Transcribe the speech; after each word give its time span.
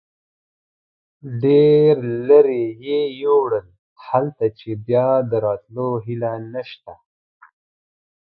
ډېر 1.43 1.95
لرې 2.27 2.65
یې 2.85 3.01
یوړل، 3.23 3.67
هلته 4.07 4.45
چې 4.59 4.69
بیا 4.87 5.09
د 5.29 5.31
راتلو 5.45 5.89
هیله 6.05 6.31
نشته. 6.53 6.93